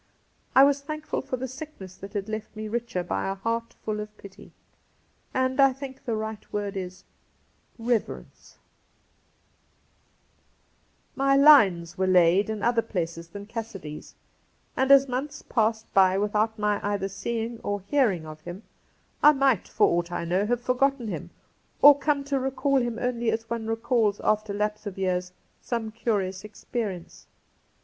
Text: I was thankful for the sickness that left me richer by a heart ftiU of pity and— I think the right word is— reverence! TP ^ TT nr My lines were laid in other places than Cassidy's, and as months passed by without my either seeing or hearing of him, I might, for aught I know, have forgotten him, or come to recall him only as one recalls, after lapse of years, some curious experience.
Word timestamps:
I 0.55 0.63
was 0.63 0.81
thankful 0.81 1.21
for 1.21 1.37
the 1.37 1.47
sickness 1.47 1.93
that 1.97 2.27
left 2.27 2.55
me 2.55 2.67
richer 2.67 3.03
by 3.03 3.29
a 3.29 3.35
heart 3.35 3.75
ftiU 3.85 3.99
of 4.01 4.17
pity 4.17 4.51
and— 5.31 5.59
I 5.59 5.73
think 5.73 6.05
the 6.05 6.15
right 6.15 6.51
word 6.51 6.75
is— 6.75 7.03
reverence! 7.77 8.55
TP 11.15 11.17
^ 11.17 11.17
TT 11.17 11.17
nr 11.17 11.17
My 11.17 11.35
lines 11.35 11.99
were 11.99 12.07
laid 12.07 12.49
in 12.49 12.63
other 12.63 12.81
places 12.81 13.27
than 13.27 13.45
Cassidy's, 13.45 14.15
and 14.75 14.91
as 14.91 15.07
months 15.07 15.43
passed 15.43 15.85
by 15.93 16.17
without 16.17 16.57
my 16.57 16.79
either 16.83 17.07
seeing 17.07 17.59
or 17.59 17.81
hearing 17.81 18.25
of 18.25 18.41
him, 18.41 18.63
I 19.21 19.33
might, 19.33 19.67
for 19.67 19.85
aught 19.99 20.11
I 20.11 20.25
know, 20.25 20.47
have 20.47 20.61
forgotten 20.61 21.09
him, 21.09 21.29
or 21.79 21.95
come 21.99 22.23
to 22.23 22.39
recall 22.39 22.77
him 22.77 22.97
only 22.97 23.29
as 23.29 23.47
one 23.51 23.67
recalls, 23.67 24.19
after 24.23 24.51
lapse 24.51 24.87
of 24.87 24.97
years, 24.97 25.31
some 25.61 25.91
curious 25.91 26.43
experience. 26.43 27.27